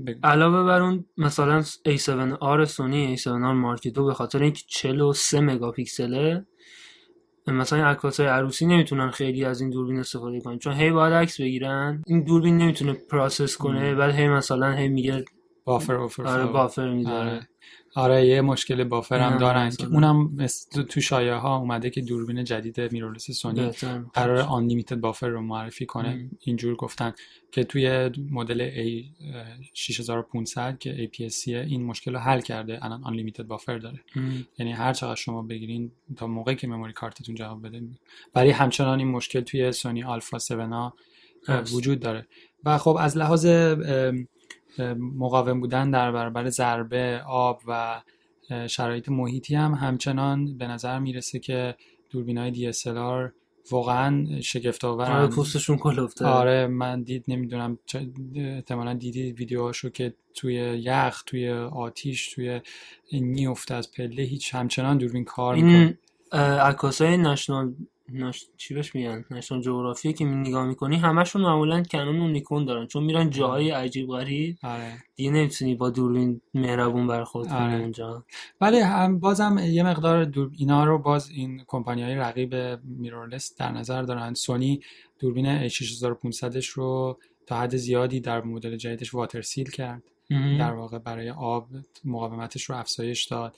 [0.07, 0.19] بگو.
[0.23, 6.45] علاوه بر اون مثلا A7R سونی A7R Mark دو به خاطر اینکه 43 مگاپیکسله
[7.47, 11.41] مثلا عکاس های عروسی نمی‌تونن خیلی از این دوربین استفاده کنن چون هی باید عکس
[11.41, 15.25] بگیرن این دوربین نمی‌تونه process کنه بعد هی مثلا هی میگه
[15.67, 17.47] بافر اوفر آره بافر می‌ذاره آره.
[17.95, 19.85] آره یه مشکل بافر هم دارن که.
[19.85, 20.47] اونم
[20.89, 23.71] تو شایعه ها اومده که دوربین جدید میرورلس سونی
[24.13, 26.29] قرار آن لیمیتد بافر رو معرفی کنه مم.
[26.39, 27.13] اینجور گفتن
[27.51, 29.05] که توی مدل A
[29.73, 34.19] 6500 که APS-C این مشکل رو حل کرده الان آن لیمیتد بافر داره م.
[34.59, 37.81] یعنی هر چقدر شما بگیرین تا موقعی که مموری کارتتون جواب بده
[38.35, 40.93] ولی همچنان این مشکل توی سونی آلفا 7 ها
[41.47, 41.73] هست.
[41.73, 42.27] وجود داره
[42.63, 44.27] و خب از لحاظ ام، ام،
[44.97, 48.01] مقاوم بودن در برابر ضربه آب و
[48.67, 51.75] شرایط محیطی هم همچنان به نظر می‌رسه که
[52.09, 53.31] دوربین های DSLR
[53.71, 57.77] واقعا شگفت آره آورن پوستشون کلفته آره من دید نمی‌دونم
[58.35, 62.61] احتمالا دیدی ویدیوهاشو که توی یخ توی آتیش توی
[63.11, 65.97] میفته از پله هیچ همچنان دوربین کار می‌کنه.
[66.33, 67.73] این عکاس های نشنال
[68.11, 68.45] نش...
[68.57, 72.87] چی بهش میگن؟ نشنال جغرافی که می نگاه می‌کنی همشون معمولا کنون و نیکون دارن.
[72.87, 74.57] چون میرن جاهای عجیب غریب.
[74.63, 74.93] آره.
[75.15, 77.79] دیگه نمی‌تونی با دوربین مهربون برخورد کنی آره.
[77.79, 78.25] اونجا.
[78.61, 83.71] ولی هم بازم یه مقدار دور اینا رو باز این کمپانی های رقیب میرورلس در
[83.71, 84.33] نظر دارن.
[84.33, 84.79] سونی
[85.19, 90.03] دوربین A6500 ش رو تا حد زیادی در مدل جدیدش واتر سیل کرد.
[90.59, 91.67] در واقع برای آب
[92.05, 93.55] مقاومتش رو افزایش داد.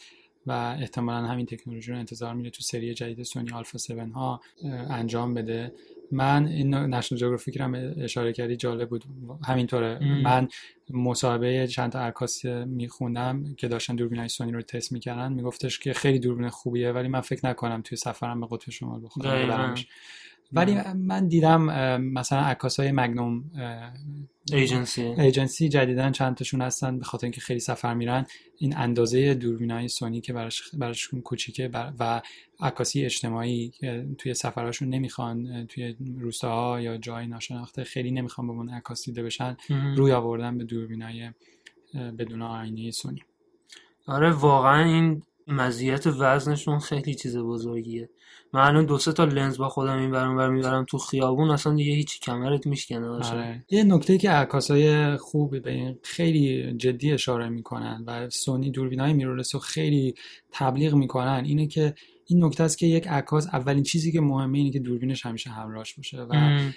[0.48, 4.42] و احتمالا همین تکنولوژی رو انتظار میره تو سری جدید سونی آلفا 7 ها
[4.90, 5.74] انجام بده.
[6.12, 9.04] من این نشنال جغرافیک رو هم اشاره کردی جالب بود.
[9.44, 10.00] همینطوره.
[10.02, 10.22] ام.
[10.22, 10.48] من
[10.90, 15.34] مصاحبه چند تا عکاس میخوندم که داشتن دوربین های سونی رو تست می‌کردن.
[15.34, 19.76] میگفتش که خیلی دوربین خوبیه ولی من فکر نکنم توی سفرم به قطب شمال بخورم.
[20.54, 21.62] ولی من دیدم
[22.02, 23.44] مثلا عکاس های مگنوم
[24.52, 25.02] ایجنسی.
[25.02, 28.26] ایجنسی جدیدن چند تاشون هستن به خاطر اینکه خیلی سفر میرن.
[28.58, 32.22] این اندازه دوربینای سونی که براش براشون کوچیکه بر- و
[32.60, 38.70] عکاسی اجتماعی که توی سفرهاشون نمی‌خوان توی روستاها یا جای ناشناخته خیلی نمی‌خوان به اون
[38.70, 39.58] عکاس دیده بشن
[39.96, 41.30] روی آوردن به دوربینای
[41.94, 43.24] بدون آینه سونی.
[44.08, 48.10] آره واقعا این مزیت وزنشون خیلی چیز بزرگیه
[48.54, 51.74] من الان دو سه تا لنز با خودم این برام بر می‌برم تو خیابون اصلا
[51.74, 53.66] دیگه هیچی کمرت میشکنه باشه آره.
[53.70, 59.14] یه نکته که عکاسای خوب به این خیلی جدی اشاره می‌کنن و سونی دوربین های
[59.14, 60.14] میرورلس رو خیلی
[60.52, 61.94] تبلیغ می‌کنن اینه که
[62.26, 65.94] این نکته است که یک عکاس اولین چیزی که مهمه اینه که دوربینش همیشه همراهش
[65.94, 66.74] باشه و ام.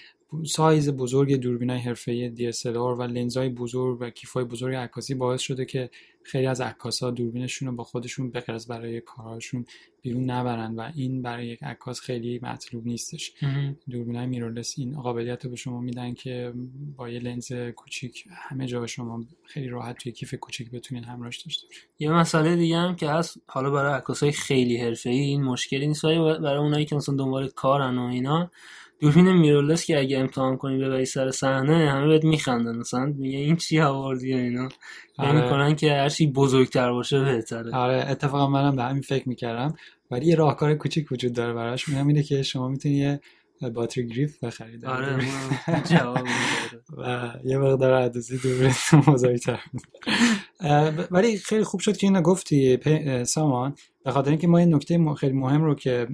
[0.46, 5.64] سایز بزرگ دوربین های حرفه‌ای DSLR و لنزهای بزرگ و کیفای بزرگ عکاسی باعث شده
[5.64, 5.90] که
[6.22, 9.64] خیلی از عکاسا دوربینشون رو با خودشون به از برای کارهاشون
[10.02, 13.32] بیرون نبرن و این برای یک عکاس خیلی مطلوب نیستش.
[13.90, 16.52] دوربین های میرورلس این قابلیت رو به شما میدن که
[16.96, 21.66] با یه لنز کوچیک همه جا شما خیلی راحت توی کیف کوچیک بتونین همراهش داشته
[21.98, 26.58] یه مسئله دیگه هم که هست حالا برای عکاسای خیلی حرفه‌ای این مشکلی نیست برای
[26.58, 28.50] اونایی که مثلا دنبال کارن و اینا
[29.02, 32.76] دوربین میرورلس که اگه امتحان کنی ببری سر صحنه همه بهت میخندن.
[32.76, 34.68] مثلا میگه این چی آوردی اینا.
[35.18, 35.42] آره.
[35.42, 37.74] می‌کنن که هرچی بزرگتر باشه بهتره.
[37.74, 39.74] آره اتفاقا منم به همین فکر می‌کردم.
[40.10, 41.88] ولی یه راهکار کوچیک وجود داره براش.
[41.88, 43.20] میگم اینه که شما می‌تونی یه
[43.74, 44.84] باتری گریف بخرید.
[44.84, 45.18] آره
[45.90, 46.18] جواب
[46.98, 48.72] و یه مقدار عدسی دوربین
[49.14, 49.60] بزرگتر
[51.10, 52.78] ولی خیلی خوب شد که اینو گفتی
[53.24, 53.74] سامان.
[54.04, 56.08] به خاطر اینکه ما این نکته خیلی مهم رو که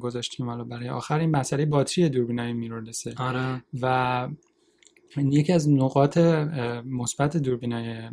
[0.00, 3.14] گذاشتیم حالا برای آخر این مسئله باتری دوربینای میرورلسه.
[3.16, 3.62] آره.
[3.82, 4.28] و
[5.16, 6.18] یکی از نقاط
[6.86, 8.08] مثبت دوربینای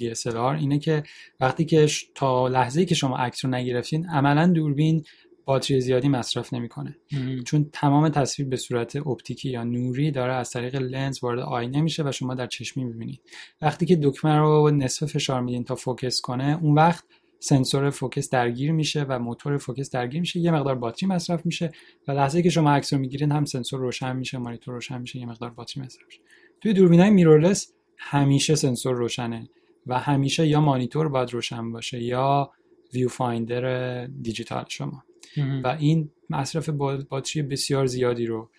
[0.00, 1.02] DSLR اینه که
[1.40, 5.04] وقتی که تا لحظه که شما عکس رو نگرفتین عملا دوربین
[5.44, 6.96] باتری زیادی مصرف نمی‌کنه.
[7.46, 12.02] چون تمام تصویر به صورت اپتیکی یا نوری داره از طریق لنز وارد آینه میشه
[12.08, 13.20] و شما در چشمی می‌بینید.
[13.62, 17.04] وقتی که دکمه رو نصف فشار میدین تا فوکس کنه اون وقت
[17.40, 21.70] سنسور فوکس درگیر میشه و موتور فوکس درگیر میشه یه مقدار باتری مصرف میشه
[22.08, 25.26] و لحظه که شما عکس رو می‌گیرین هم سنسور روشن میشه مانیتور روشن میشه یه
[25.26, 26.20] مقدار باتری مصرف میشه.
[26.60, 29.48] توی دوربینای mirrorless همیشه سنسور روشنه
[29.86, 32.50] و همیشه یا مانیتور باید روشن باشه یا
[32.94, 35.04] ویو فایندر دیجیتال شما.
[35.64, 38.50] و این مصرف باتری بسیار زیادی رو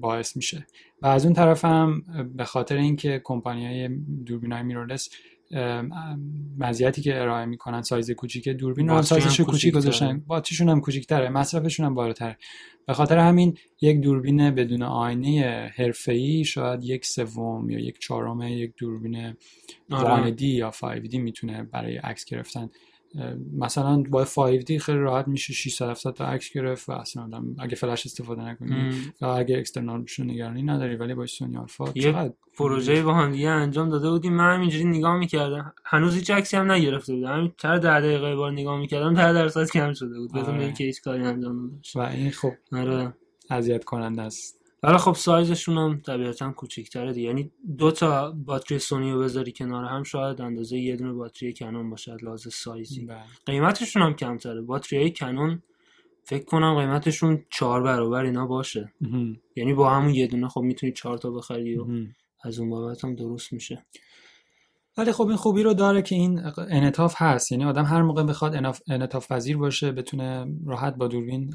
[0.00, 0.66] باعث میشه.
[1.02, 2.04] و از اون طرف هم
[2.36, 3.88] به خاطر اینکه کمپانی های
[4.26, 5.10] دوربین های میرورلس
[6.58, 10.18] مزیتی که ارائه می‌کنن سایز کوچیک دوربین رو سایزش کوچیک گذاشتن.
[10.26, 12.36] باتریشون هم کوچیک‌تره مصرفشون هم بالاتر.
[12.86, 18.72] به خاطر همین یک دوربین بدون آینه حرفه‌ای شاید یک سوم یا یک چهارم یک
[18.76, 19.32] دوربین
[19.90, 22.70] 1D یا 5D می‌تونه برای عکس گرفتن.
[23.58, 28.06] مثلا با 5D خیلی راحت میشه 600 700 تا عکس گرفت و اصلا اگه فلش
[28.06, 33.14] استفاده نکنی یا اگه اکسترنال بشه نگرانی نداری ولی با سونی آلفا یه پروژه با
[33.14, 34.32] هم دیگه انجام داده بودیم.
[34.32, 35.72] من همینجوری نگاه می‌کردم.
[35.84, 37.32] هنوز هیچ عکسی هم نگرفته بودم.
[37.32, 40.32] همین چند ده دقیقه بار نگاه می‌کردم 10 درصد کم شده بود.
[40.32, 40.64] بدون آره.
[40.64, 43.14] اینکه هیچ کاری انجام و این خب آره.
[43.50, 44.61] اذیت کننده است.
[44.82, 47.26] ولی خب سایزشون هم طبیعتا کوچیک‌تره دیگه.
[47.26, 51.90] یعنی دو تا باتری سونی رو بذاری کنار هم شاید اندازه یه دونه باتری کنون
[51.90, 53.06] باشه لازم سایزی.
[53.06, 53.18] بله.
[53.46, 54.60] قیمتشون هم کمتره.
[54.60, 55.62] باتری های کنون
[56.24, 58.92] فکر کنم قیمتشون چهار برابر اینا باشه.
[59.56, 61.86] یعنی با همون یه دونه خب می‌تونی چهار تا بخری و
[62.44, 63.86] از اون بابت هم درست میشه.
[64.96, 67.52] ولی خب این خوبی رو داره که این انعطاف هست.
[67.52, 68.54] یعنی آدم هر موقع بخواد
[68.88, 71.50] انعطاف پذیر باشه بتونه راحت با دوربین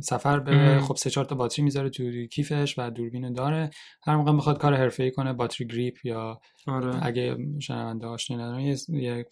[0.00, 0.80] سفر بره.
[0.80, 3.70] خب سه چهار تا باتری می‌ذاره تو کیفش و دوربین داره.
[4.02, 7.06] هر موقع بخواد کار حرفه‌ای کنه باتری گریپ یا آره.
[7.06, 9.26] اگه شنونده آشنا ندارن یه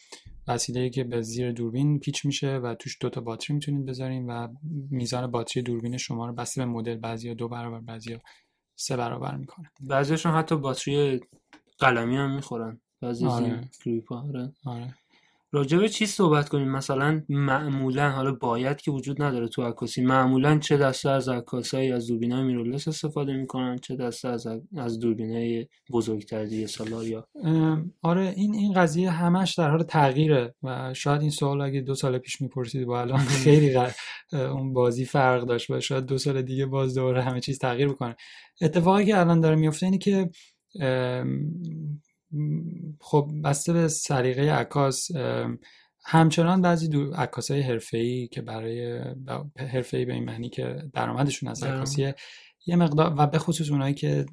[0.49, 4.49] وسیله که به زیر دوربین پیچ میشه و توش دو تا باتری می‌تونید بذارین و
[4.91, 8.19] میزان باتری دوربین شما رو بسته به مدل بعضیا دو برابر بعضیا
[8.77, 9.71] سه برابر می‌کنه.
[9.81, 11.21] بعضیشون حتی باتری
[11.79, 13.71] قلمی هم می‌خورن بعضی آره.
[13.85, 14.53] کلیپ آره.
[14.67, 14.95] آره.
[15.55, 20.59] راجع به چی صحبت کنیم مثلا معمولا حالا باید که وجود نداره تو عکاسی معمولا
[20.59, 26.45] چه دسته از عکاسایی از دوربینای میرورلس استفاده می‌کنن چه دسته از از دوربینای بزرگتر
[26.45, 26.67] دی
[27.05, 27.27] یا
[28.03, 32.19] آره این این قضیه همش در حال تغییره و شاید این سوال اگه دو سال
[32.19, 33.77] پیش می‌پرسید با الان خیلی
[34.33, 38.17] اون بازی فرق داشت و شاید دو سال دیگه باز دوره همه چیز تغییر بکنه
[38.61, 40.31] اتفاقی که الان داره میفته اینه که
[43.01, 45.09] خب بسته به سلیقه عکاس
[46.05, 49.01] همچنان بعضی دو عکاس های حرفه‌ای که برای
[49.59, 52.15] حرفه‌ای به این معنی که درآمدشون از عکاسیه
[52.67, 54.27] یه مقدار و به خصوص اونایی که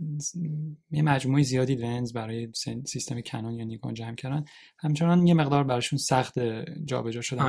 [0.92, 2.50] یه مجموعه زیادی لنز برای
[2.86, 4.46] سیستم کنون یا نیکون جمع کردن
[4.80, 6.40] همچنان یه مقدار براشون سخت
[6.86, 7.44] جابجا شدن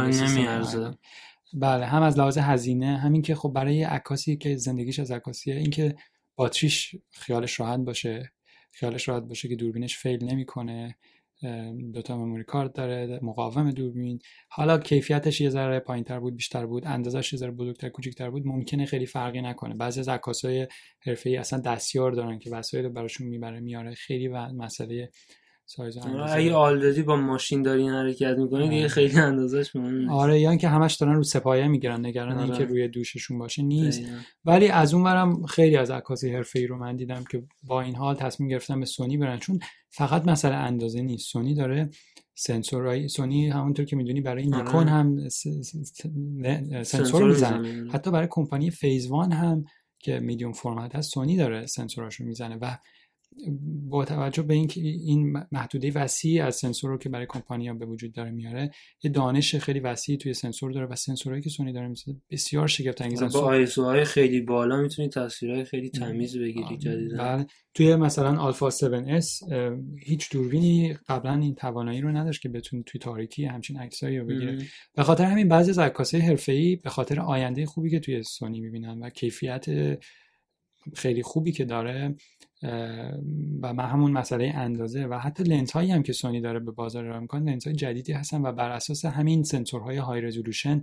[1.55, 5.95] بله هم از لحاظ هزینه همین که خب برای عکاسی که زندگیش از عکاسیه اینکه
[6.37, 8.33] باتریش خیالش راحت باشه
[8.73, 10.97] خیالش راحت باشه که دوربینش فیل نمی‌کنه
[11.93, 14.19] دوتا مموری کارت داره مقاوم دوربین.
[14.49, 18.87] حالا کیفیتش یه ذره پایینتر بود بیشتر بود اندازش یه ذره بزرگتر کوچیکتر بود ممکنه
[18.87, 19.75] خیلی فرقی نکنه.
[19.75, 20.69] بعضی از عکاسای
[21.01, 25.11] حرفه‌ای اصلا دستیار دارن که وسایل براشون می‌بره میاره خیلی و مسئله
[25.77, 28.89] سایز آره، اگه آلردی با ماشین داری حرکت می‌کنی دیگه آره.
[28.89, 32.43] خیلی اندازش مهم آره یا اینکه همش دارن رو سپایه می‌گیرن نگران آره.
[32.43, 34.03] اینکه روی دوششون باشه نیست.
[34.45, 38.15] ولی از اون برم خیلی از عکاسی ای رو من دیدم که با این حال
[38.15, 39.39] تصمیم گرفتن به سونی برن.
[39.39, 39.59] چون
[39.91, 41.27] فقط مسئله اندازه نیست.
[41.27, 41.91] سونی داره
[42.35, 44.63] سنسورای سونی همونطور که می‌دونی برای آره.
[44.63, 45.29] نیکون هم
[46.83, 47.91] سنسور می‌زنه.
[47.93, 49.65] حتی برای کمپانی Phase One هم
[49.99, 52.77] که medium format هست سونی داره سنسوراشو می‌زنه و
[53.89, 58.13] با توجه به اینکه این محدوده وسیع از سنسور رو که برای کمپانیا به وجود
[58.13, 58.71] داره میاره
[59.03, 63.03] یه دانش خیلی وسیعی توی سنسور داره و سنسورهایی که سونی داره مثل بسیار شگفت
[63.03, 67.17] انگیز با ISO های خیلی بالا می‌تونی تصویرهای خیلی تمیز بگیری جدیدا.
[67.19, 67.47] بله.
[67.75, 69.27] توی مثلا آلفا 7S
[70.07, 74.59] هیچ دوربینی قبلا این توانایی رو نداشت که بتونه توی تاریکی همچین عکسایی رو بگیره
[74.95, 78.99] به خاطر همین بعضی از عکاسای حرفه‌ای به خاطر آینده خوبی که توی سونی می‌بینن
[79.03, 79.67] و کیفیت
[80.95, 82.17] خیلی خوبی که داره
[83.63, 87.05] و من همون مسئله اندازه و حتی لنز هایی هم که سونی داره به بازار
[87.05, 90.83] ارائه می‌کنه لنز های جدیدی هستن و بر اساس همین سنسورهای های رزولوشن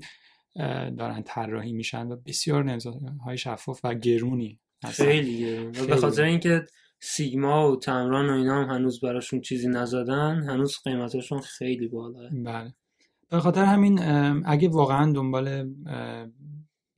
[0.97, 2.87] دارن طراحی میشن و بسیار لنز
[3.25, 5.05] های شفاف و گرونی هستن.
[5.05, 6.65] خیلی به خاطر اینکه
[6.99, 12.73] سیگما و تمران و اینا هم هنوز براشون چیزی نزدن هنوز قیمتاشون خیلی بالاه بله.
[13.29, 13.99] به خاطر همین
[14.45, 15.73] اگه واقعا دنبال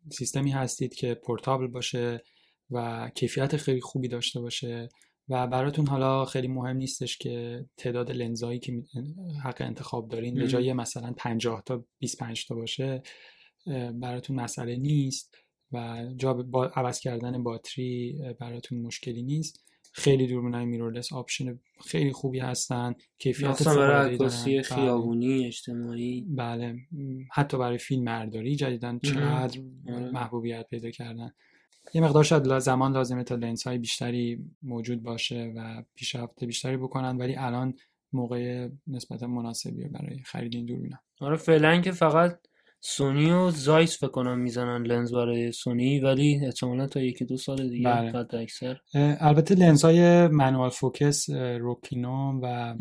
[0.09, 2.23] سیستمی هستید که portable باشه
[2.71, 4.89] و کیفیت خیلی خوبی داشته باشه
[5.29, 8.83] و براتون حالا خیلی مهم نیستش که تعداد لنزایی که
[9.43, 13.01] حق انتخاب دارین به جای مثلا 50 تا 25 تا باشه
[13.93, 15.37] براتون مسئله نیست
[15.71, 19.65] و جا با عوض کردن باتری براتون مشکلی نیست.
[19.93, 24.61] خیلی دوربینای mirrorless option خیلی خوبی هستن کیفیت برای عکاسی بله.
[24.61, 26.25] خیابونی اجتماعی.
[26.29, 26.75] بله.
[27.31, 30.11] حتی برای فیلم مرداری جدیدن چقدر آره.
[30.11, 31.31] محبوبیت پیدا کردن.
[31.93, 37.17] یه مقدار شاید زمان لازمه تا لنس های بیشتری موجود باشه و پیشرفت بیشتری بکنن
[37.17, 37.73] ولی الان
[38.13, 40.97] موقع نسبتا مناسبیه برای خرید این دوربینا.
[41.21, 42.39] آره فعلا که فقط
[42.83, 47.69] سونی و زایس فکر کنم می‌زنن لنز برای سونی ولی احتمالا تا یکی دو سال
[47.69, 48.25] دیگه بله.
[48.33, 48.77] اکثر.
[49.19, 52.75] البته لنز های manual focus Rokinon و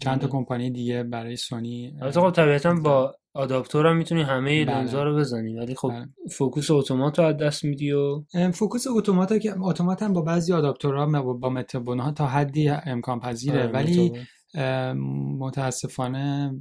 [0.00, 4.74] چند تا کمپانی دیگه برای سونی البته خب طبیعتا با آداپتور هم می‌تونی همه بله.
[4.74, 6.08] لنزا رو بزنی ولی خب بله.
[6.30, 11.22] فوکوس اتومات رو از دست میدی و فوکوس اتومات که اتومات هم با بعضی آداپتورها
[11.22, 14.12] با Metabones ها تا حدی امکان پذیره آره، ولی
[15.38, 16.54] متاسفانه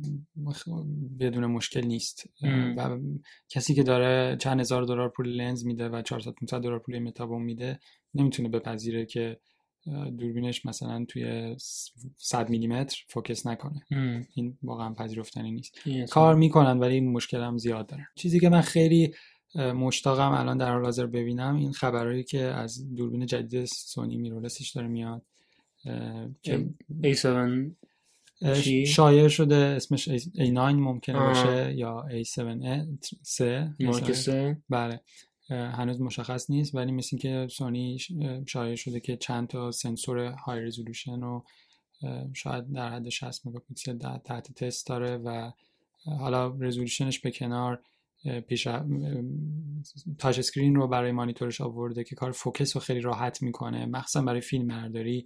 [1.19, 2.29] بدون مشکل نیست
[2.77, 2.97] و
[3.49, 7.41] کسی که داره چند هزار دلار پول لنز میده و 400 500 دلار پول Metabones
[7.41, 7.79] میده
[8.13, 9.39] نمی‌تونه بپذیره که
[10.17, 11.55] دوربینش مثلا توی
[12.17, 13.81] 100 میلیمتر فوکس نکنه.
[14.35, 15.79] این واقعا پذیرفتنی نیست.
[16.09, 18.05] کار می‌کنن ولی مشکل هم زیاد دارن.
[18.15, 19.13] چیزی که من خیلی
[19.55, 24.87] مشتاقم الان در حال حاضر ببینم این خبرهایی که از دوربین جدید سونی میرولسش داره
[24.87, 25.21] میاد
[26.41, 26.69] که
[27.03, 27.27] A7
[28.87, 32.41] شایع شده اسمش A9 ممکنه باشه یا A7
[33.79, 34.29] مارک
[34.69, 35.01] بله.
[35.49, 37.97] هنوز مشخص نیست ولی مثل که سونی
[38.47, 41.45] شایع شده که چند تا سنسور high resolution رو
[42.33, 45.51] شاید در حد 60 مگاپیکسل تحت تست داره و
[46.05, 47.81] حالا resolution ش به کنار
[48.47, 48.67] پیش
[50.17, 53.85] touch screen رو برای مانیتورش آورده که کار فوکس رو خیلی راحت می‌کنه.
[53.85, 55.25] مخصوصا برای فیلم برداری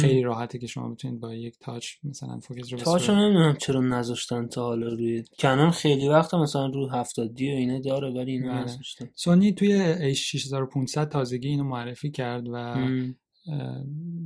[0.00, 4.46] خیلی راحته که شما بتونید با یک touch مثلا فوکس رو touch نمی‌دونم چرا نذاشتن
[4.46, 8.52] تا حالا روی کنون خیلی وقت مثلا رو 70 دی و اینه داره ولی اینو
[8.52, 8.62] بله.
[8.62, 9.08] نذاشتن.
[9.14, 12.74] سونی توی A6500 تازگی اینو معرفی کرد و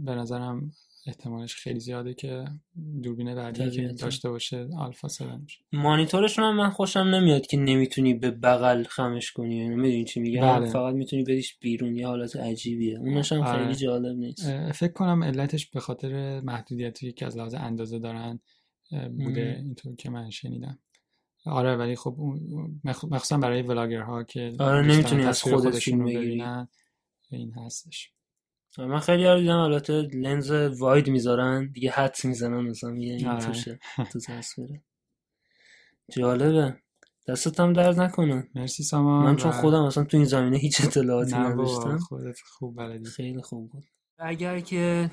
[0.05, 0.71] به نظرم
[1.07, 2.45] احتمالش خیلی زیاده که
[3.03, 5.23] دوربین بعدی که داشته باشه آلفا 7
[5.73, 9.57] مانیتورشون هم من خوشم نمیاد که نمی‌تونی به بغل خمش کنی.
[9.57, 10.67] یعنی می‌دونی چی میگم؟ بله.
[10.67, 11.97] فقط می‌تونی بدیش بیرون.
[11.97, 12.99] یه حالت عجیبیه.
[12.99, 13.75] اونش هم خیلی آره.
[13.75, 14.73] جالب نیست.
[14.73, 18.41] فکر کنم علتش به خاطر محدودیتی که از لحاظ اندازه دارن
[19.19, 20.79] بوده اینطور که من شنیدم.
[21.47, 22.17] آره ولی خب
[22.85, 26.69] مخصوصا برای ولاگرها که آره نمی‌تونی از خودشون بگیرن
[27.31, 28.14] این هستش.
[28.79, 33.47] من خیلی ها دیدم البته لنز واید می‌ذارن دیگه حدس می‌زنن مثلا میگه این آره.
[33.47, 33.79] توشه
[34.13, 34.83] تو تصویره
[36.17, 36.77] جالبه.
[37.29, 38.49] دستت هم درد نکنه.
[38.55, 41.99] مرسی سامان من چون خودم اصلا تو این زمینه هیچ اطلاعاتی نداشتم.
[41.99, 43.05] خودت خوب بلدی.
[43.05, 43.85] خیلی خوب بود.
[44.19, 45.11] اگر که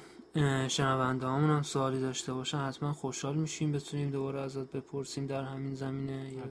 [0.67, 5.73] شنونده همون هم سوالی داشته باشن حتما خوشحال میشیم بتونیم دوباره ازت بپرسیم در همین
[5.73, 6.43] زمینه یا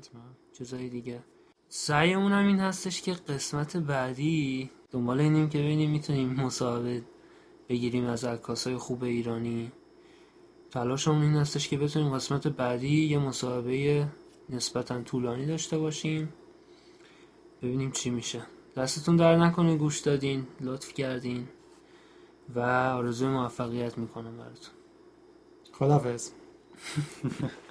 [0.59, 1.21] چیزای دیگه.
[1.73, 7.03] سعیمون هم این هستش که قسمت بعدی دنبال اینیم که ببینیم می‌تونیم مصاحبه
[7.69, 9.73] بگیریم از عکاسای خوب ایرانی.
[10.71, 14.09] تلاشمون این هستش که بتونیم قسمت بعدی یه مصاحبه
[14.49, 16.33] نسبتا طولانی داشته باشیم.
[17.63, 18.43] ببینیم چی میشه.
[18.77, 21.49] دستتون در نکنه گوش دادین لطف کردین
[22.55, 22.61] و
[22.97, 24.75] آرزوی موفقیت می‌کنم براتون.
[25.73, 26.31] خدافز